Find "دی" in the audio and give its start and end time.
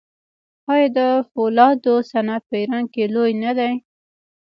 3.57-3.73